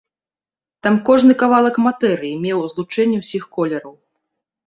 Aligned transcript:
Там 0.85 0.95
кожны 1.09 1.33
кавалак 1.41 1.75
матэрыі 1.87 2.39
меў 2.45 2.63
злучэнне 2.73 3.17
ўсіх 3.23 3.43
колераў. 3.59 3.93